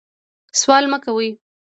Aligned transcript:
سوال 0.61 0.83
مه 0.91 0.97
کوئ 1.03 1.27